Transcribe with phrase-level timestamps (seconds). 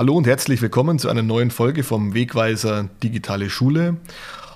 [0.00, 3.98] Hallo und herzlich willkommen zu einer neuen Folge vom Wegweiser Digitale Schule.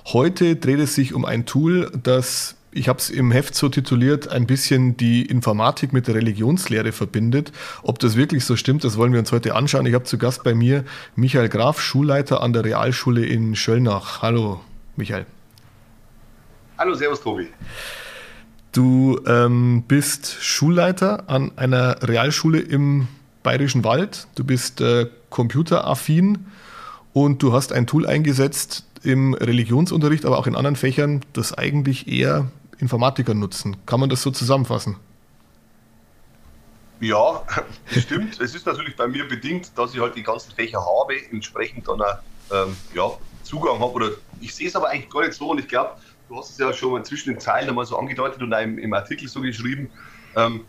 [0.06, 4.28] Heute dreht es sich um ein Tool, das, ich habe es im Heft so tituliert,
[4.28, 7.53] ein bisschen die Informatik mit der Religionslehre verbindet.
[7.83, 9.85] Ob das wirklich so stimmt, das wollen wir uns heute anschauen.
[9.85, 10.83] Ich habe zu Gast bei mir
[11.15, 14.22] Michael Graf, Schulleiter an der Realschule in Schöllnach.
[14.22, 14.63] Hallo,
[14.97, 15.26] Michael.
[16.79, 17.48] Hallo, Servus, Tobi.
[18.73, 23.08] Du ähm, bist Schulleiter an einer Realschule im
[23.42, 24.26] Bayerischen Wald.
[24.36, 26.47] Du bist äh, computeraffin
[27.12, 32.07] und du hast ein Tool eingesetzt im Religionsunterricht, aber auch in anderen Fächern, das eigentlich
[32.07, 32.47] eher
[32.79, 33.77] Informatiker nutzen.
[33.84, 34.97] Kann man das so zusammenfassen?
[37.01, 37.43] Ja,
[37.87, 38.41] stimmt.
[38.41, 42.01] es ist natürlich bei mir bedingt, dass ich halt die ganzen Fächer habe, entsprechend dann
[42.01, 42.19] auch,
[42.52, 43.10] ähm, ja,
[43.43, 43.93] Zugang habe.
[43.93, 44.10] Oder
[44.41, 45.96] ich sehe es aber eigentlich gar nicht so und ich glaube,
[46.29, 48.95] du hast es ja schon mal zwischen den Zeilen einmal so angedeutet und im, im
[48.95, 49.91] Artikel so geschrieben.
[50.37, 50.65] Ähm,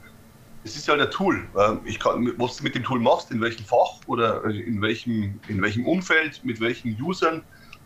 [0.66, 1.48] es ist halt ein Tool.
[1.58, 5.40] Ähm, ich kann, was du mit dem Tool machst, in welchem Fach oder in welchem,
[5.48, 7.44] in welchem Umfeld, mit welchen Usern,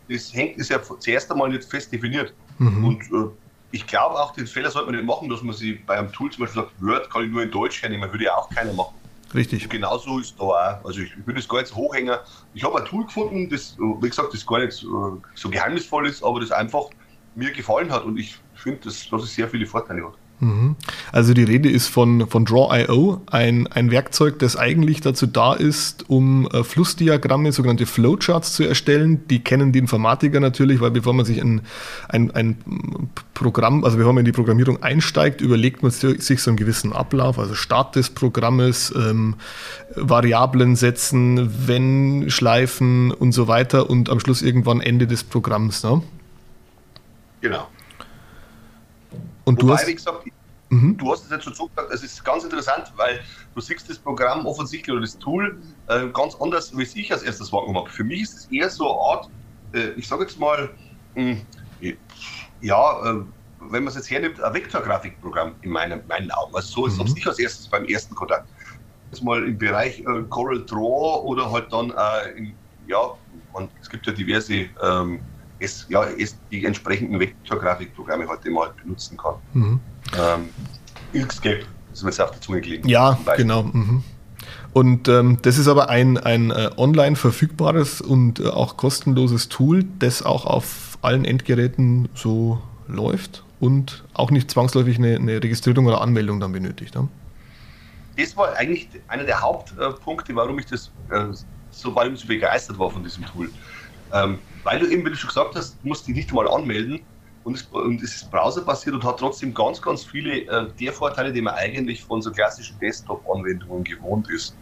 [0.08, 2.32] das hängt, ist ja zuerst einmal nicht fest definiert.
[2.58, 2.84] Mhm.
[2.84, 3.30] Und äh,
[3.70, 6.32] ich glaube auch, den Fehler sollte man nicht machen, dass man sie bei einem Tool
[6.32, 8.94] zum Beispiel sagt, Word kann ich nur in Deutsch hernehmen, würde ja auch keiner machen.
[9.34, 9.62] Richtig.
[9.62, 10.84] Und genauso ist da auch.
[10.84, 12.16] Also ich, ich würde das gar nicht so hochhängen.
[12.54, 16.24] Ich habe ein Tool gefunden, das, wie gesagt, das gar nicht so, so geheimnisvoll ist,
[16.24, 16.86] aber das einfach
[17.36, 20.14] mir gefallen hat und ich finde, dass, dass es sehr viele Vorteile hat.
[20.40, 20.76] Mhm.
[21.12, 26.08] Also die Rede ist von, von Draw.io, ein, ein Werkzeug, das eigentlich dazu da ist,
[26.08, 29.26] um äh, Flussdiagramme, sogenannte Flowcharts zu erstellen.
[29.28, 31.60] Die kennen die Informatiker natürlich, weil bevor man sich ein,
[32.08, 32.56] ein, ein
[33.34, 37.38] Programm, also bevor man in die Programmierung einsteigt, überlegt man sich so einen gewissen Ablauf,
[37.38, 39.34] also Start des Programmes, ähm,
[39.94, 45.82] Variablen setzen, wenn Schleifen und so weiter und am Schluss irgendwann Ende des Programms.
[45.84, 46.00] Ne?
[47.42, 47.66] Genau.
[49.50, 50.24] Und Wobei, du hast, wie gesagt,
[50.68, 50.96] mhm.
[50.96, 53.20] du hast es jetzt schon so gesagt, es ist ganz interessant, weil
[53.52, 57.52] du siehst das Programm offensichtlich oder das Tool äh, ganz anders, wie ich als erstes
[57.52, 57.90] wahrgenommen habe.
[57.90, 59.30] Für mich ist es eher so eine Art,
[59.74, 60.70] äh, ich sage jetzt mal,
[61.16, 61.36] mh,
[61.80, 61.96] hm,
[62.60, 63.24] ja, äh,
[63.58, 66.54] wenn man es jetzt hernimmt, ein Vektorgrafikprogramm in meinen, meinen Augen.
[66.54, 67.14] Also so ist es mhm.
[67.14, 68.48] nicht als erstes beim ersten Kontakt.
[69.10, 72.54] Jetzt mal im Bereich äh, Coral Draw oder halt dann äh, in,
[72.86, 73.14] ja,
[73.52, 75.20] man, es gibt ja diverse ähm,
[75.60, 79.34] es, ja, es die entsprechenden Vektorgrafikprogramme heute mal benutzen kann.
[79.52, 79.80] Mhm.
[80.18, 80.48] Ähm,
[81.12, 82.88] Inkscape ist mir jetzt auf der Zunge gelegen.
[82.88, 83.64] Ja, genau.
[83.64, 84.02] Mhm.
[84.72, 89.84] Und ähm, das ist aber ein, ein äh, online verfügbares und äh, auch kostenloses Tool,
[89.98, 96.00] das auch auf allen Endgeräten so läuft und auch nicht zwangsläufig eine, eine Registrierung oder
[96.00, 96.94] Anmeldung dann benötigt.
[96.94, 97.08] Ja?
[98.16, 101.24] Das war eigentlich einer der Hauptpunkte, warum ich das äh,
[101.70, 103.50] so, warum ich so begeistert war von diesem Tool.
[104.12, 107.00] Ähm, weil du eben, wie du schon gesagt hast, musst dich nicht einmal anmelden
[107.44, 111.32] und es, und es ist browserbasiert und hat trotzdem ganz, ganz viele äh, der Vorteile,
[111.32, 114.56] die man eigentlich von so klassischen Desktop-Anwendungen gewohnt ist.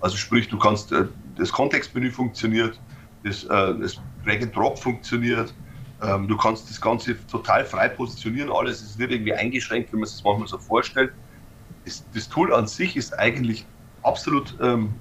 [0.00, 1.04] Also sprich, du kannst, äh,
[1.36, 2.80] das Kontextmenü funktioniert,
[3.24, 3.48] das, äh,
[3.80, 5.52] das Drag and Drop funktioniert,
[6.02, 10.06] ähm, du kannst das Ganze total frei positionieren, alles ist nicht irgendwie eingeschränkt, wie man
[10.06, 11.12] sich das manchmal so vorstellt.
[11.84, 13.66] Das, das Tool an sich ist eigentlich
[14.02, 14.94] absolut, ähm,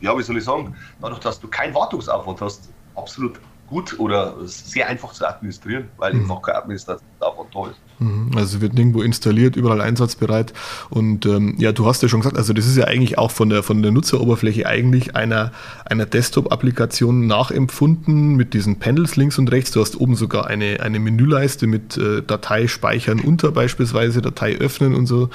[0.00, 3.40] ja, wie soll ich sagen, dadurch, dass du keinen Wartungsaufwand hast, absolut
[3.72, 6.22] gut oder sehr einfach zu administrieren, weil mhm.
[6.22, 7.80] einfach kein Administrator davon da ist.
[7.98, 8.30] Mhm.
[8.36, 10.52] Also wird nirgendwo installiert, überall einsatzbereit.
[10.90, 13.48] Und ähm, ja, du hast ja schon gesagt, also das ist ja eigentlich auch von
[13.48, 15.52] der, von der Nutzeroberfläche eigentlich einer,
[15.86, 19.70] einer Desktop-Applikation nachempfunden mit diesen Panels links und rechts.
[19.70, 24.94] Du hast oben sogar eine, eine Menüleiste mit äh, Datei speichern unter beispielsweise, Datei öffnen
[24.94, 25.30] und so.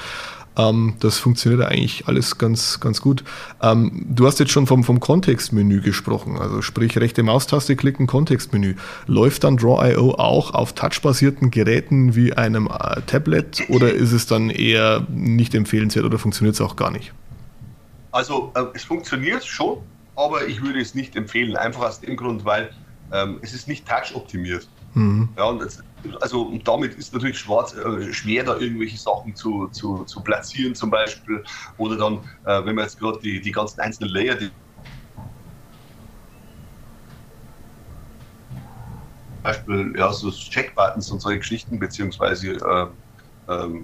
[0.58, 3.24] Ähm, das funktioniert eigentlich alles ganz, ganz gut.
[3.62, 8.74] Ähm, du hast jetzt schon vom, vom Kontextmenü gesprochen, also sprich rechte Maustaste klicken, Kontextmenü.
[9.06, 14.50] Läuft dann Draw.io auch auf touchbasierten Geräten wie einem äh, Tablet oder ist es dann
[14.50, 17.12] eher nicht empfehlenswert oder funktioniert es auch gar nicht?
[18.10, 19.78] Also äh, es funktioniert schon,
[20.16, 22.70] aber ich würde es nicht empfehlen, einfach aus dem Grund, weil
[23.12, 24.68] ähm, es ist nicht touch-optimiert.
[24.94, 25.28] Mhm.
[25.36, 25.82] Ja, und jetzt,
[26.20, 30.90] also damit ist natürlich schwarz, äh, schwer, da irgendwelche Sachen zu, zu, zu platzieren zum
[30.90, 31.44] Beispiel.
[31.76, 34.50] Oder dann, äh, wenn man jetzt gerade die, die ganzen einzelnen Layer, die
[39.26, 42.86] zum Beispiel ja, so Checkbuttons und solche Geschichten, beziehungsweise äh,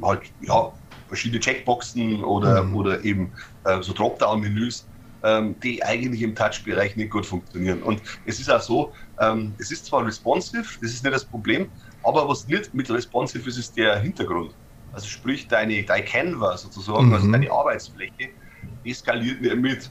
[0.03, 0.73] halt ja,
[1.09, 2.77] verschiedene Checkboxen oder, mhm.
[2.77, 3.33] oder eben
[3.65, 4.87] äh, so Dropdown-Menüs,
[5.25, 7.83] ähm, die eigentlich im Touch-Bereich nicht gut funktionieren.
[7.83, 11.71] Und es ist auch so, ähm, es ist zwar responsive, das ist nicht das Problem,
[12.03, 14.55] aber was nicht mit responsive ist, ist der Hintergrund.
[14.93, 17.15] Also sprich, deine, deine Canva sozusagen, also mhm.
[17.15, 18.31] also deine Arbeitsfläche,
[18.85, 19.91] die skaliert nicht mit.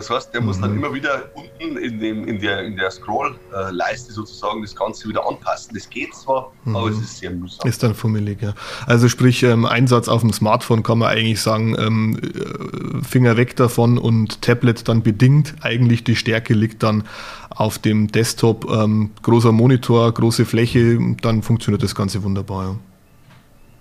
[0.00, 0.46] Das heißt, der mhm.
[0.46, 0.78] muss dann mhm.
[0.78, 5.74] immer wieder unten in, dem, in der, in der Scroll-Leiste sozusagen das Ganze wieder anpassen.
[5.74, 6.74] Das geht zwar, mhm.
[6.74, 7.68] aber es ist sehr mühsam.
[7.68, 8.54] Ist dann fummelig, ja.
[8.86, 13.56] Also sprich, ähm, Einsatz auf dem Smartphone kann man eigentlich sagen, ähm, äh, Finger weg
[13.56, 15.54] davon und Tablet dann bedingt.
[15.60, 17.04] Eigentlich die Stärke liegt dann
[17.50, 18.70] auf dem Desktop.
[18.70, 22.76] Ähm, großer Monitor, große Fläche, dann funktioniert das Ganze wunderbar, ja.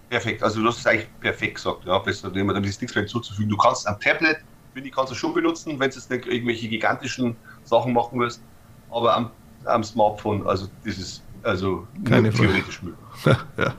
[0.10, 1.86] Perfekt, also du hast es eigentlich perfekt gesagt.
[1.86, 3.50] Ja, besser, dem ist nichts mehr hinzuzufügen.
[3.50, 4.40] Du kannst am Tablet
[4.80, 7.36] finde ich, kannst du schon benutzen, wenn du jetzt nicht irgendwelche gigantischen
[7.66, 8.42] Sachen machen willst.
[8.90, 9.30] Aber am,
[9.66, 12.98] am Smartphone, also dieses, also Keine theoretisch möglich.
[13.58, 13.74] ja,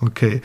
[0.00, 0.40] okay.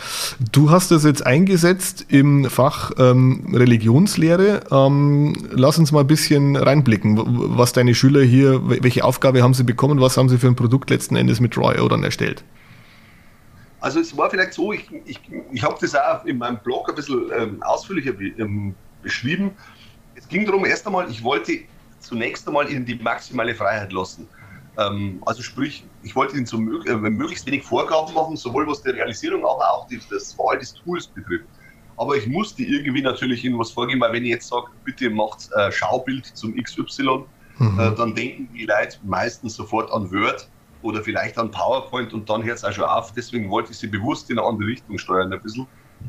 [0.52, 4.64] Du hast das jetzt eingesetzt im Fach ähm, Religionslehre.
[4.70, 9.64] Ähm, lass uns mal ein bisschen reinblicken, was deine Schüler hier, welche Aufgabe haben sie
[9.64, 12.44] bekommen, was haben sie für ein Produkt letzten Endes mit Roy dann erstellt?
[13.80, 15.22] Also es war vielleicht so, ich, ich,
[15.54, 18.76] ich habe das auch in meinem Blog ein bisschen ähm, ausführlicher ähm,
[19.06, 19.52] beschrieben.
[20.16, 21.60] Es ging darum, erst einmal, ich wollte
[22.00, 24.28] zunächst einmal ihnen die maximale Freiheit lassen.
[24.78, 28.82] Ähm, also sprich, ich wollte ihnen so mög äh, möglichst wenig Vorgaben machen, sowohl was
[28.82, 31.46] die Realisierung, aber auch die, das Wahl des Tools betrifft.
[31.98, 35.50] Aber ich musste irgendwie natürlich ihnen was vorgeben, weil wenn ich jetzt sage, bitte macht
[35.54, 37.24] äh, Schaubild zum XY,
[37.58, 37.80] mhm.
[37.80, 40.50] äh, dann denken die Leute meistens sofort an Word
[40.82, 43.14] oder vielleicht an PowerPoint und dann hört es auch schon auf.
[43.14, 45.68] Deswegen wollte ich sie bewusst in eine andere Richtung steuern ein bisschen.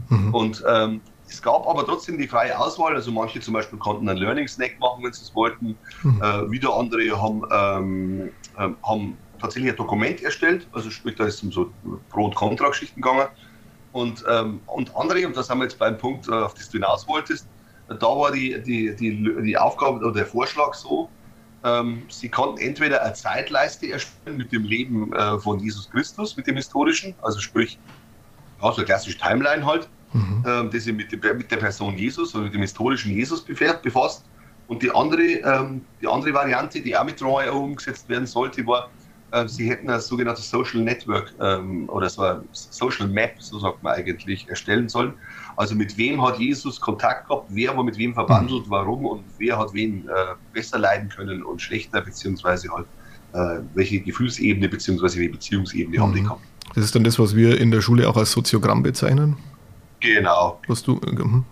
[0.08, 0.34] Mhm.
[0.34, 2.94] Und ähm, es gab aber trotzdem die freie Auswahl.
[2.94, 5.76] Also manche zum Beispiel konnten einen Learning Snack machen, wenn sie es wollten.
[6.02, 6.23] Mhm.
[6.23, 10.67] Äh, wieder andere haben, ähm, äh, haben tatsächlich ein Dokument erstellt.
[10.73, 11.70] Also sprich, da ist es um so
[12.11, 13.28] Kontra-Geschichten gegangen.
[13.93, 16.78] Und, ähm, und andere, und das haben wir jetzt beim Punkt, äh, auf das du
[16.78, 17.49] hinaus wolltest,
[17.88, 21.08] da war die, die, die, die Aufgabe oder der Vorschlag so,
[21.64, 26.46] ähm, sie konnten entweder eine Zeitleiste erstellen mit dem Leben äh, von Jesus Christus, mit
[26.46, 27.78] dem historischen, also sprich,
[28.61, 30.44] ja, so eine klassische Timeline halt, mhm.
[30.46, 34.24] ähm, die sich mit, mit, der Person Jesus oder mit dem historischen Jesus befasst.
[34.68, 38.90] Und die andere, ähm, die andere Variante, die auch mit Roy umgesetzt werden sollte, war,
[39.32, 43.82] äh, sie hätten ein sogenanntes Social Network ähm, oder so ein Social Map, so sagt
[43.82, 45.12] man eigentlich, erstellen sollen.
[45.56, 48.70] Also mit wem hat Jesus Kontakt gehabt, wer war mit wem verwandelt, mhm.
[48.70, 52.86] warum und wer hat wen äh, besser leiden können und schlechter, beziehungsweise halt
[53.32, 56.02] äh, welche Gefühlsebene beziehungsweise welche Beziehungsebene mhm.
[56.02, 56.24] haben die mhm.
[56.24, 56.42] gehabt.
[56.74, 59.36] Das ist dann das, was wir in der Schule auch als Soziogramm bezeichnen?
[60.14, 60.60] Genau.
[60.68, 60.94] Was du.
[60.94, 61.44] Mhm.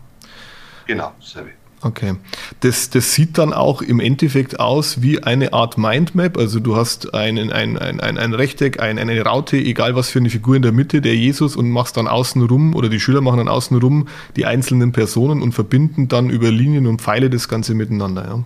[0.87, 1.51] Genau, dasselbe.
[1.85, 2.15] Okay.
[2.61, 6.39] Das, das sieht dann auch im Endeffekt aus wie eine Art Mindmap.
[6.39, 10.19] Also du hast einen, ein, ein, ein, ein Rechteck, ein, eine Raute, egal was für
[10.19, 13.37] eine Figur in der Mitte, der Jesus, und machst dann außenrum oder die Schüler machen
[13.37, 18.25] dann außenrum die einzelnen Personen und verbinden dann über Linien und Pfeile das Ganze miteinander.
[18.25, 18.45] Ja.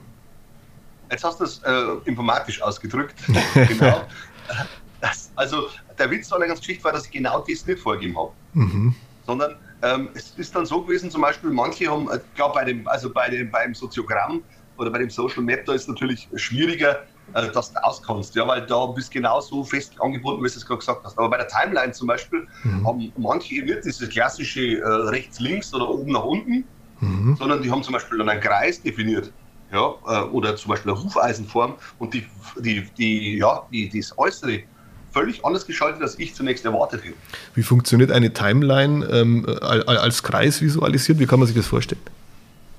[1.12, 1.70] Jetzt hast du es äh,
[2.06, 3.14] informatisch ausgedrückt.
[3.54, 4.02] genau.
[5.00, 8.18] Das, also der Witz an der ganzen Geschichte war, dass ich genau das nicht vorgegeben
[8.18, 8.32] habe.
[8.54, 8.96] Mhm.
[9.24, 12.86] Sondern ähm, es ist dann so gewesen, zum Beispiel, manche haben, ich glaube, bei dem,
[12.88, 14.42] also bei dem, beim Soziogramm
[14.76, 17.04] oder bei dem Social Map, da ist natürlich schwieriger,
[17.34, 20.66] äh, dass du auskommst, ja, weil da bist du genauso fest angebunden, wie du es
[20.66, 21.18] gerade gesagt hast.
[21.18, 22.86] Aber bei der Timeline zum Beispiel mhm.
[22.86, 26.64] haben manche eben nicht diese klassische äh, rechts-links oder oben nach unten,
[27.00, 27.36] mhm.
[27.38, 29.32] sondern die haben zum Beispiel dann einen Kreis definiert.
[29.70, 32.26] Ja, äh, oder zum Beispiel eine Hufeisenform und die,
[32.58, 34.62] die, die, ja, die, das Äußere
[35.18, 37.16] völlig anders geschaltet, als ich zunächst erwartet hätte.
[37.54, 41.18] Wie funktioniert eine Timeline ähm, als Kreis visualisiert?
[41.18, 42.00] Wie kann man sich das vorstellen?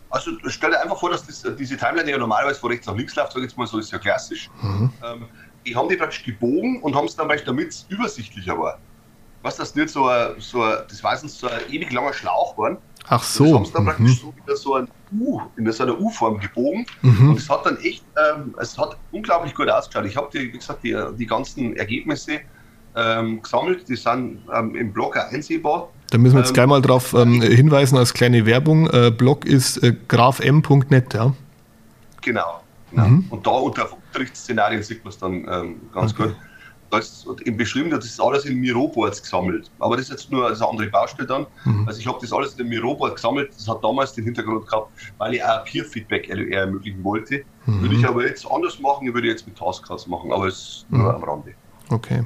[0.09, 2.95] Also stell dir einfach vor, dass das, diese Timeline, die ja normalerweise von rechts nach
[2.95, 4.49] links läuft, sag ich jetzt mal so, ist ja klassisch.
[4.61, 4.91] Mhm.
[5.03, 5.25] Ähm,
[5.65, 8.79] die haben die praktisch gebogen und haben es dann damit es übersichtlicher war.
[9.41, 12.77] Was das nicht so ein, so ein, das war so ein ewig langer Schlauch war,
[13.09, 13.43] Ach so.
[13.43, 13.87] Das haben sie dann mhm.
[13.87, 14.87] praktisch so wieder so ein
[15.19, 16.85] U, in so einer U-Form gebogen.
[17.01, 17.31] Mhm.
[17.31, 20.05] Und es hat dann echt, ähm, es hat unglaublich gut ausgeschaut.
[20.05, 22.41] Ich habe, wie gesagt, die, die ganzen Ergebnisse
[22.95, 25.89] ähm, gesammelt, die sind ähm, im Blog auch einsehbar.
[26.11, 28.87] Da müssen wir jetzt ähm, gleich mal darauf ähm, hinweisen als kleine Werbung.
[28.89, 31.33] Äh, Blog ist äh, grafm.net, ja?
[32.21, 32.61] Genau.
[32.91, 33.07] genau.
[33.07, 33.25] Mhm.
[33.29, 36.27] Und da unter Unterrichtsszenarien sieht man es dann ähm, ganz okay.
[36.27, 36.35] gut
[36.89, 39.69] das eben beschrieben, das ist alles in Miroboards gesammelt.
[39.79, 41.45] Aber das ist jetzt nur eine andere Baustelle dann.
[41.65, 41.87] Mhm.
[41.87, 43.51] Also ich habe das alles in dem Miroboard gesammelt.
[43.55, 47.43] Das hat damals den Hintergrund gehabt, weil ich auch Peer-Feedback ermöglichen wollte.
[47.65, 47.81] Mhm.
[47.81, 50.85] Würde ich aber jetzt anders machen, ich würde jetzt mit Taskcards machen, aber es ist
[50.89, 50.99] mhm.
[50.99, 51.53] nur am Rande.
[51.91, 52.23] Okay.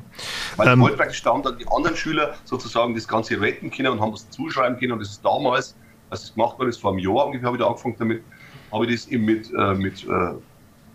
[0.57, 3.93] Weil ähm, ich wollte praktisch dann, dann die anderen Schüler sozusagen das Ganze retten können
[3.93, 4.93] und haben was zuschreiben können.
[4.93, 5.75] Und das ist damals,
[6.09, 8.23] als das gemacht wurde, ist vor einem Jahr ungefähr, habe ich da angefangen damit,
[8.71, 10.33] habe ich das eben mit, äh, mit äh,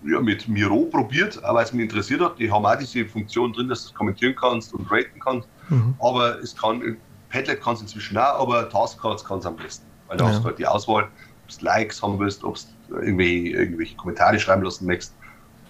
[0.05, 2.39] ja, mit Miro probiert, weil es mich interessiert hat.
[2.39, 5.49] Die haben auch diese Funktion drin, dass du es kommentieren kannst und raten kannst.
[5.69, 5.95] Mhm.
[5.99, 6.97] Aber es kann,
[7.31, 9.87] Padlet kann es inzwischen auch, aber Taskcards kann es am besten.
[10.07, 10.31] Weil da ja.
[10.31, 12.57] hast du halt die Auswahl, ob du Likes haben willst, ob
[12.89, 15.15] du irgendwie, irgendwelche Kommentare schreiben lassen möchtest.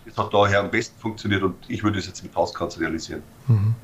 [0.07, 3.23] Das hat daher am besten funktioniert und ich würde es jetzt mit Taskcards realisieren.
[3.47, 3.75] Mhm.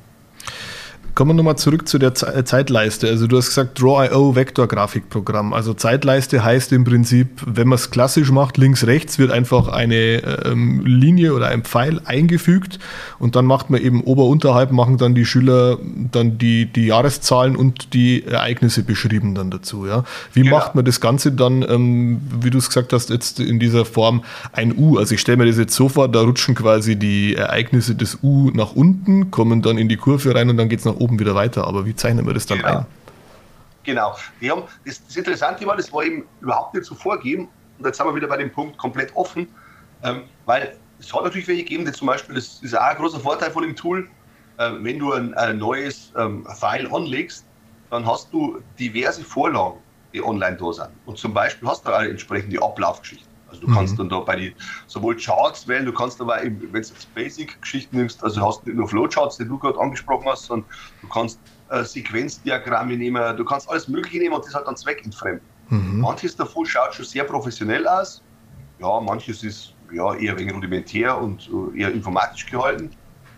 [1.15, 3.07] Kommen wir nochmal zurück zu der Ze Zeitleiste.
[3.07, 5.53] Also du hast gesagt Draw.io Vektorgrafikprogramm.
[5.53, 10.43] Also Zeitleiste heißt im Prinzip, wenn man es klassisch macht, links, rechts wird einfach eine
[10.43, 12.79] ähm, Linie oder ein Pfeil eingefügt
[13.17, 15.77] und dann macht man eben ober, unterhalb machen dann die Schüler
[16.11, 19.87] dann die, die Jahreszahlen und die Ereignisse beschrieben dann dazu.
[19.87, 20.03] Ja?
[20.33, 20.57] Wie genau.
[20.57, 24.25] macht man das Ganze dann, ähm, wie du es gesagt hast, jetzt in dieser Form
[24.51, 24.97] ein U?
[24.97, 28.51] Also ich stelle mir das jetzt so vor, da rutschen quasi die Ereignisse des U
[28.53, 31.35] nach unten, kommen dann in die Kurve rein und dann geht es nach oben wieder
[31.35, 31.67] weiter.
[31.67, 32.79] Aber wie zeichnen wir das dann genau.
[32.79, 32.85] ein?
[33.83, 34.15] Genau.
[34.41, 37.47] Die haben, das, das Interessante war, das war eben überhaupt nicht so vorgegeben.
[37.77, 39.47] Und jetzt sind wir wieder bei dem Punkt komplett offen,
[40.03, 43.19] ähm, weil es hat natürlich welche gegeben, die zum Beispiel, das ist auch ein großer
[43.19, 44.09] Vorteil von dem Tool,
[44.57, 47.45] äh, wenn du ein, ein neues ähm, File anlegst,
[47.89, 49.77] dann hast du diverse Vorlagen,
[50.13, 50.89] die online da sind.
[51.05, 53.34] Und zum Beispiel hast du auch entsprechende Ablaufgeschichten.
[53.55, 53.75] Also du mhm.
[53.75, 54.53] kannst dann da bei den
[54.87, 58.87] sowohl Charts wählen, du kannst aber, wenn du jetzt Basic-Geschichten nimmst, also hast nicht nur
[58.87, 60.69] Flowcharts, die du gerade angesprochen hast, sondern
[61.01, 65.45] du kannst äh, Sequenzdiagramme nehmen, du kannst alles Mögliche nehmen und das halt dann zweckentfremden.
[65.69, 66.01] Mhm.
[66.01, 68.21] Manches davon schaut schon sehr professionell aus,
[68.79, 72.89] ja, manches ist ja, eher wenig rudimentär und äh, eher informatisch gehalten.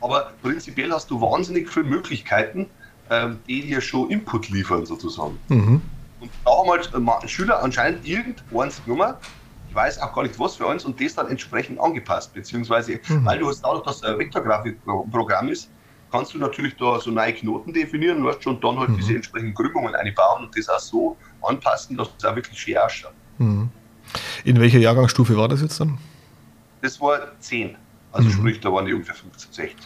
[0.02, 2.68] Aber prinzipiell hast du wahnsinnig viele Möglichkeiten,
[3.10, 5.38] ähm, die dir schon Input liefern, sozusagen.
[5.50, 5.82] Mhm.
[6.20, 9.14] Und da haben halt äh, Schüler anscheinend irgendeins genommen,
[9.78, 12.34] weiß auch gar nicht was für uns, und das dann entsprechend angepasst.
[12.34, 13.24] Beziehungsweise, mhm.
[13.24, 15.70] weil du hast dadurch, dass es ein Vektorgrafikprogramm ist,
[16.12, 18.98] kannst du natürlich da so neue Knoten definieren, weißt schon, und dann halt mhm.
[18.98, 23.14] diese entsprechenden Krümmungen einbauen und das auch so anpassen, dass es auch wirklich schön ausschaut.
[23.38, 23.70] Mhm.
[24.44, 25.98] In welcher Jahrgangsstufe war das jetzt dann?
[26.82, 27.76] Das war 10.
[28.12, 28.34] Also mhm.
[28.34, 29.78] sprich, da waren die ungefähr 15, 16.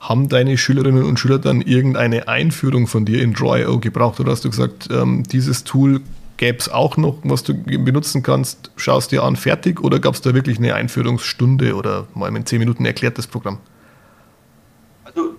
[0.00, 4.44] Haben deine Schülerinnen und Schüler dann irgendeine Einführung von dir in Draw.io gebraucht oder hast
[4.44, 6.00] du gesagt, ähm, dieses Tool
[6.40, 10.22] gäbe es auch noch, was du benutzen kannst, schaust dir an, fertig oder gab es
[10.22, 13.58] da wirklich eine Einführungsstunde oder mal in 10 Minuten erklärt das Programm?
[15.04, 15.34] Also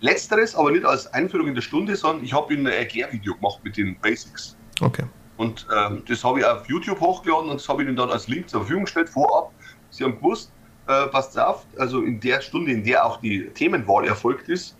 [0.00, 3.76] letzteres, aber nicht als Einführung in der Stunde, sondern ich habe ein Erklärvideo gemacht mit
[3.76, 4.56] den Basics.
[4.80, 5.04] Okay.
[5.36, 8.26] Und ähm, das habe ich auf YouTube hochgeladen und das habe ich ihnen dann als
[8.26, 9.52] Link zur Verfügung gestellt vorab.
[9.90, 10.50] Sie haben gewusst,
[10.88, 14.76] äh, passt auf, also in der Stunde, in der auch die Themenwahl erfolgt ist,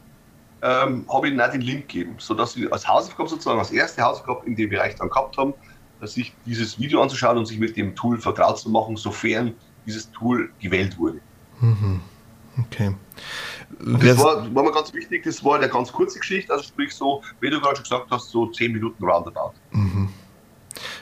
[0.63, 4.03] ähm, habe ich ihnen auch den Link gegeben, sodass sie als Hausaufgabe sozusagen, als erste
[4.03, 5.55] Hausaufgabe in dem Bereich dann gehabt haben,
[6.03, 9.55] sich dieses Video anzuschauen und sich mit dem Tool vertraut zu machen, sofern
[9.87, 11.21] dieses Tool gewählt wurde.
[11.61, 12.01] Mhm.
[12.59, 12.95] Okay.
[13.79, 17.23] das war, war mir ganz wichtig, das war eine ganz kurze Geschichte, also sprich so,
[17.41, 19.53] wie du gerade schon gesagt hast, so 10 Minuten roundabout.
[19.71, 20.09] Mhm.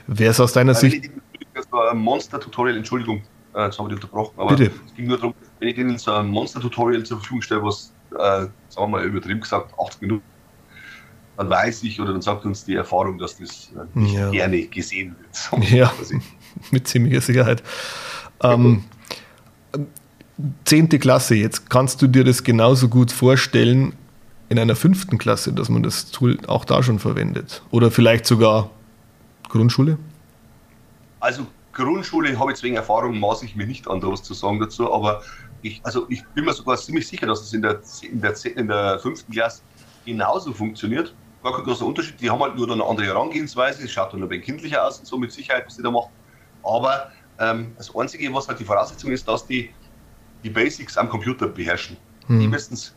[0.07, 1.11] Wer ist aus deiner Sicht.
[1.55, 3.23] Das war ein Monster-Tutorial, Entschuldigung,
[3.55, 4.73] äh, jetzt habe ich unterbrochen, aber Bitte.
[4.87, 8.17] es ging nur darum, wenn ich denen so ein Monster-Tutorial zur Verfügung stelle, was, äh,
[8.17, 10.25] sagen wir mal übertrieben gesagt, 80 Minuten,
[11.37, 14.31] dann weiß ich oder dann sagt uns die Erfahrung, dass das äh, nicht ja.
[14.31, 15.71] gerne gesehen wird.
[15.71, 15.93] Ja,
[16.71, 17.63] mit ziemlicher Sicherheit.
[18.43, 18.85] Ähm,
[20.65, 23.95] zehnte Klasse, jetzt kannst du dir das genauso gut vorstellen
[24.49, 27.63] in einer fünften Klasse, dass man das Tool auch da schon verwendet.
[27.71, 28.71] Oder vielleicht sogar
[29.49, 29.99] Grundschule?
[31.21, 34.59] Also Grundschule habe ich wegen Erfahrung, maße ich mir nicht an, da was zu sagen
[34.59, 35.23] dazu, aber
[35.63, 38.69] ich, also ich bin mir sogar ziemlich sicher, dass es in der, in der, in
[38.69, 39.63] der fünften Klasse
[40.05, 41.15] genauso funktioniert.
[41.43, 42.21] Gar kein großer Unterschied.
[42.21, 43.85] Die haben halt nur eine andere Herangehensweise.
[43.85, 46.11] Es schaut dann ein wenig kindlicher aus und so mit Sicherheit, was die da machen.
[46.63, 49.71] Aber ähm, das Einzige, was halt die Voraussetzung ist, dass die
[50.45, 51.97] die Basics am Computer beherrschen.
[52.27, 52.41] Hm.
[52.41, 52.95] Die müssen es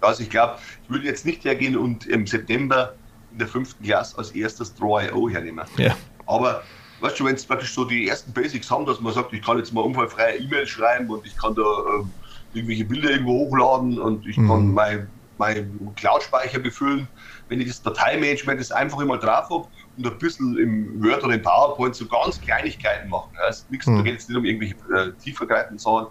[0.00, 2.94] Also ich glaube, ich würde jetzt nicht hergehen und im September
[3.32, 5.64] in der fünften Klasse als erstes Draw.io hernehmen.
[5.76, 5.96] Ja.
[6.26, 6.62] Aber
[7.04, 9.58] weißt du, wenn es praktisch so die ersten Basics haben, dass man sagt, ich kann
[9.58, 12.10] jetzt mal unfallfreie E-Mail schreiben und ich kann da ähm,
[12.54, 14.48] irgendwelche Bilder irgendwo hochladen und ich mhm.
[14.48, 17.06] kann mein, mein Cloud-Speicher befüllen.
[17.48, 19.66] Wenn ich das Dateimanagement das einfach immer drauf habe
[19.98, 23.30] und ein bisschen im Word oder im PowerPoint so ganz Kleinigkeiten machen.
[23.34, 23.98] Ja, ist nichts, mhm.
[23.98, 26.06] Da geht es nicht um irgendwelche äh, tiefergreifenden Sachen.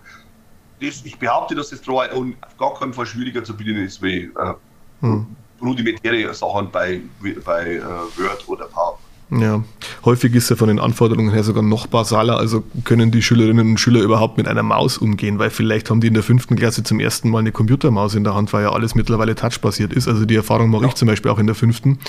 [0.79, 4.25] Das, ich behaupte, dass das Draw auf gar keinen Fall schwieriger zu bedienen ist wie
[4.25, 4.53] äh,
[5.01, 5.35] mhm.
[5.59, 7.01] rudimentäre Sachen bei,
[7.43, 9.02] bei äh, Word oder PowerPoint.
[9.42, 9.63] Ja,
[10.06, 12.38] häufig ist er von den Anforderungen her sogar noch basaler.
[12.38, 16.08] Also können die Schülerinnen und Schüler überhaupt mit einer Maus umgehen, weil vielleicht haben die
[16.08, 18.96] in der fünften Klasse zum ersten Mal eine Computermaus in der Hand, weil ja alles
[18.96, 20.08] mittlerweile touchbasiert ist.
[20.08, 20.88] Also die Erfahrung mache ja.
[20.90, 22.00] ich zum Beispiel auch in der fünften.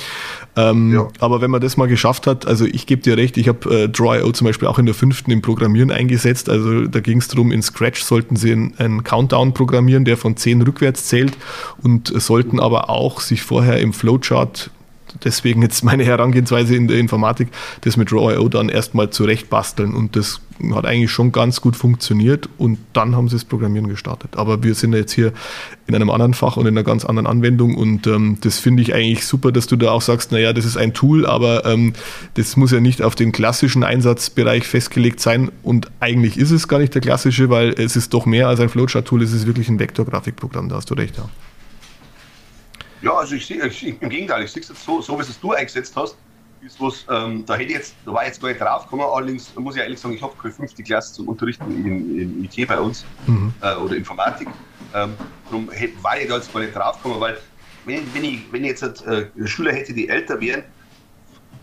[0.57, 1.09] Ähm, ja.
[1.21, 3.89] Aber wenn man das mal geschafft hat, also ich gebe dir recht, ich habe äh,
[3.89, 6.49] Draw.io zum Beispiel auch in der fünften im Programmieren eingesetzt.
[6.49, 10.37] Also da ging es darum, in Scratch sollten sie einen, einen Countdown programmieren, der von
[10.37, 11.37] 10 rückwärts zählt
[11.83, 14.71] und sollten aber auch sich vorher im Flowchart
[15.23, 17.49] deswegen jetzt meine Herangehensweise in der Informatik,
[17.83, 20.41] das mit Raw.io dann erstmal zurechtbasteln und das
[20.75, 24.37] hat eigentlich schon ganz gut funktioniert und dann haben sie das Programmieren gestartet.
[24.37, 25.33] Aber wir sind jetzt hier
[25.87, 28.95] in einem anderen Fach und in einer ganz anderen Anwendung und ähm, das finde ich
[28.95, 31.93] eigentlich super, dass du da auch sagst, naja, das ist ein Tool, aber ähm,
[32.35, 36.79] das muss ja nicht auf den klassischen Einsatzbereich festgelegt sein und eigentlich ist es gar
[36.79, 39.79] nicht der klassische, weil es ist doch mehr als ein Flowchart-Tool, es ist wirklich ein
[39.79, 41.17] Vektorgrafikprogramm, da hast du recht.
[41.17, 41.29] Ja.
[43.05, 45.53] Ja, also ich sehe, im Gegenteil, ich sehe es jetzt so, so wie es du
[45.53, 46.17] eingesetzt hast,
[46.63, 49.03] ist was, ähm, da hätte ich jetzt, da war ich jetzt gar nicht drauf gekommen,
[49.03, 52.67] allerdings muss ich ehrlich sagen, ich habe keine fünfte Klasse zum Unterrichten in, in IT
[52.67, 53.53] bei uns mhm.
[53.61, 54.49] äh, oder Informatik.
[54.95, 55.13] Ähm,
[55.51, 57.37] darum hätte, war ich da jetzt gar nicht drauf gekommen, weil
[57.85, 60.63] wenn, wenn, ich, wenn ich jetzt äh, Schüler hätte, die älter wären,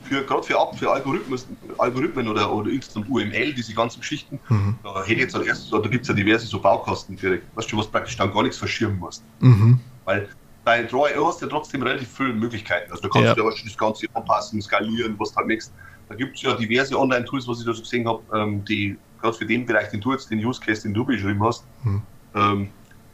[0.03, 1.39] für, gerade für, für Algorithmen,
[1.79, 4.75] Algorithmen oder, oder insgesamt UML, diese ganzen Geschichten, mhm.
[4.83, 7.71] da hätte ich jetzt als erstes, da gibt es ja diverse so Baukasten für, weißt
[7.71, 9.23] du, was praktisch dann gar nichts verschirmen musst.
[9.39, 9.79] Mhm.
[10.05, 10.29] Weil
[10.63, 12.91] bei Draw.io hast du ja trotzdem relativ viele Möglichkeiten.
[12.91, 13.35] Also da kannst ja.
[13.35, 15.73] du ja das Ganze anpassen, skalieren, was du halt möchtest.
[16.07, 19.33] Da gibt es ja diverse Online-Tools, was ich da so gesehen habe, ähm, die gerade
[19.35, 22.01] für den Bereich, den du jetzt, den Use Case, den du beschrieben hast, mhm.
[22.35, 22.69] ähm,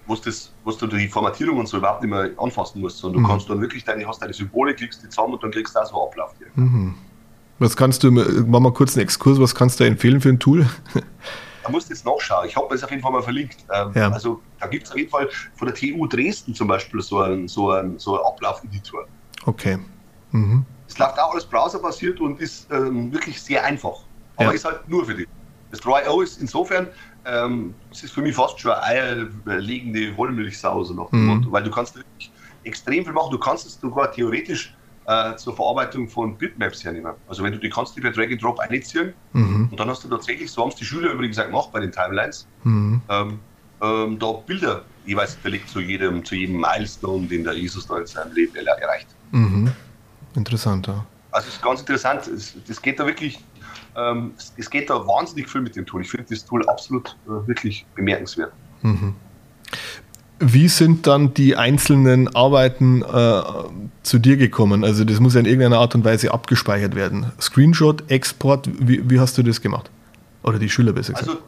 [0.07, 3.27] was, das, was du die Formatierung und so überhaupt nicht mehr anfassen musst, sondern du
[3.27, 3.31] mhm.
[3.31, 5.85] kannst dann wirklich deine, hast deine Symbole, klickst die zusammen und dann kriegst du auch
[5.85, 6.33] so einen Ablauf.
[6.55, 6.95] Mhm.
[7.59, 10.67] Was kannst du, mach mal kurz einen Exkurs, was kannst du empfehlen für ein Tool?
[11.67, 12.47] Da musst du jetzt nachschauen.
[12.47, 13.57] Ich habe es auf jeden Fall mal verlinkt.
[13.73, 14.09] Ähm, ja.
[14.09, 17.47] Also da gibt es auf jeden Fall von der TU Dresden zum Beispiel so einen,
[17.49, 19.05] so einen, so einen Ablaufeditor.
[19.45, 19.77] Okay.
[20.31, 20.65] Mhm.
[20.87, 23.99] Es läuft auch alles browserbasiert und ist ähm, wirklich sehr einfach.
[24.37, 24.51] Aber ja.
[24.51, 25.27] ist halt nur für dich.
[25.71, 26.87] Das Draw.io ist insofern,
[27.25, 31.51] ähm, es ist für mich fast schon eine eierlegende Wollmilchsau, so nach dem mhm.
[31.51, 32.31] Weil du kannst wirklich
[32.63, 33.31] extrem viel machen.
[33.31, 34.76] Du kannst es sogar theoretisch
[35.07, 37.13] äh, zur Verarbeitung von Bitmaps hernehmen.
[37.27, 39.69] Also wenn du die kannst, die per Drag and Drop einziehen mhm.
[39.71, 41.91] und dann hast du tatsächlich, so haben es die Schüler übrigens auch gemacht bei den
[41.91, 43.01] Timelines, mhm.
[43.09, 43.39] ähm,
[43.81, 48.05] ähm, da Bilder jeweils belegt zu jedem, zu jedem Milestone, den der Jesus da in
[48.05, 49.07] seinem Leben erreicht.
[49.31, 49.71] Mhm.
[50.35, 51.05] Interessant, ja.
[51.31, 52.27] Also es ist ganz interessant.
[52.27, 53.39] Es, es geht da wirklich,
[53.95, 56.01] ähm, es, es, geht da wahnsinnig viel mit dem Tool.
[56.01, 58.51] Ich finde das Tool absolut äh, wirklich bemerkenswert.
[58.81, 59.15] Mhm.
[60.39, 63.41] Wie sind dann die einzelnen Arbeiten äh,
[64.03, 64.83] zu dir gekommen?
[64.83, 67.31] Also das muss ja in irgendeiner Art und Weise abgespeichert werden.
[67.41, 69.89] Screenshot, Export, wie, wie hast du das gemacht?
[70.43, 71.29] Oder die Schüler besser gesagt?
[71.29, 71.41] Also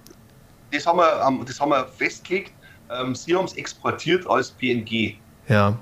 [0.71, 2.51] das haben wir, das haben wir festgelegt.
[2.89, 5.15] Ähm, sie haben es exportiert als PNG.
[5.47, 5.77] Ja.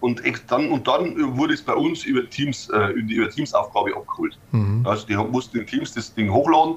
[0.00, 4.38] Und, und, dann, und dann wurde es bei uns über Teams, äh, über Teams-Aufgabe abgeholt.
[4.52, 4.86] Mhm.
[4.86, 6.76] Also die mussten in Teams das Ding hochladen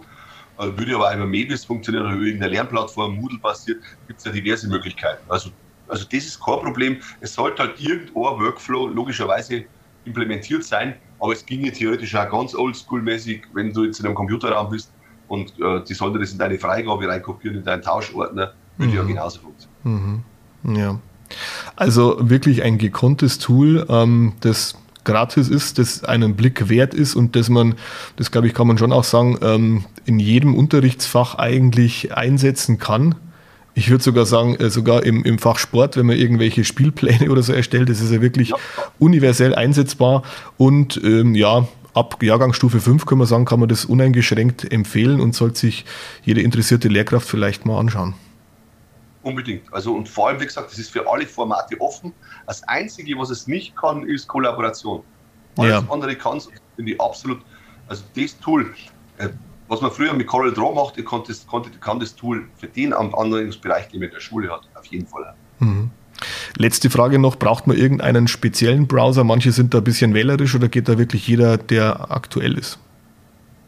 [0.57, 4.67] würde aber über Mebis funktionieren oder über eine Lernplattform, Moodle basiert, gibt es ja diverse
[4.67, 5.23] Möglichkeiten.
[5.29, 5.49] Also,
[5.87, 6.97] also das ist kein Problem.
[7.19, 9.65] Es sollte halt irgendein Workflow logischerweise
[10.05, 14.69] implementiert sein, aber es ginge theoretisch auch ganz oldschool-mäßig, wenn du jetzt in einem Computerraum
[14.69, 14.91] bist
[15.27, 18.97] und äh, die sollte das in deine Freigabe reinkopieren, in deinen Tauschordner, würde mhm.
[18.97, 20.23] ja genauso funktionieren.
[20.63, 20.75] Mhm.
[20.75, 20.99] Ja.
[21.75, 27.35] Also wirklich ein gekonntes Tool, ähm, das gratis ist, das einen Blick wert ist und
[27.35, 27.75] dass man,
[28.17, 33.15] das glaube ich, kann man schon auch sagen, ähm, in jedem Unterrichtsfach eigentlich einsetzen kann.
[33.73, 37.41] Ich würde sogar sagen, äh, sogar im, im Fach Sport, wenn man irgendwelche Spielpläne oder
[37.41, 38.57] so erstellt, das ist ja wirklich ja.
[38.99, 40.23] universell einsetzbar
[40.57, 45.35] und ähm, ja, ab Jahrgangsstufe 5 kann man sagen, kann man das uneingeschränkt empfehlen und
[45.35, 45.85] sollte sich
[46.23, 48.13] jede interessierte Lehrkraft vielleicht mal anschauen.
[49.23, 49.71] Unbedingt.
[49.71, 52.13] Also und vor allem, wie gesagt, das ist für alle Formate offen.
[52.47, 55.03] Das Einzige, was es nicht kann, ist Kollaboration.
[55.57, 55.91] Alles ja.
[55.91, 57.41] andere kann es, finde ich absolut.
[57.87, 58.73] Also das Tool,
[59.17, 59.29] äh,
[59.67, 61.45] was man früher mit Corel Draw macht, kann das,
[61.81, 65.33] kann das Tool für den Anwendungsbereich, den man in der Schule hat, auf jeden Fall.
[65.59, 65.91] Mhm.
[66.57, 69.23] Letzte Frage noch, braucht man irgendeinen speziellen Browser?
[69.23, 72.79] Manche sind da ein bisschen wählerisch oder geht da wirklich jeder, der aktuell ist?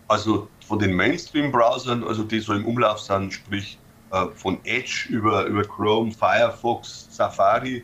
[0.08, 3.80] Also von den Mainstream-Browsern, also die so im Umlauf sind, sprich
[4.13, 7.84] äh, von Edge über, über Chrome, Firefox, Safari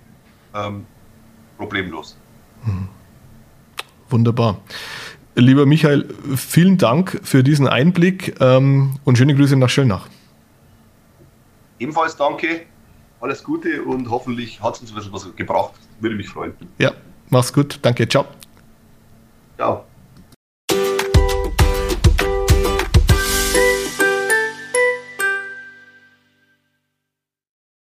[0.54, 0.86] ähm,
[1.58, 2.16] problemlos.
[2.64, 2.88] Hm.
[4.10, 4.62] Wunderbar.
[5.36, 10.08] Lieber Michael, vielen Dank für diesen Einblick ähm, und schöne Grüße nach Schönach.
[11.80, 12.66] Ebenfalls danke,
[13.22, 15.74] alles Gute und hoffentlich hat es uns was gebracht.
[16.00, 16.54] Würde mich freuen.
[16.78, 16.92] Ja,
[17.30, 17.80] mach's gut.
[17.82, 18.26] Danke, ciao.
[19.58, 19.89] Ciao.